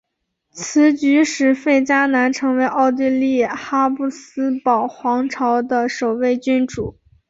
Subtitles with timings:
[0.49, 6.97] 此举使费迪南成为了奥地利哈布斯堡皇朝的首位君主。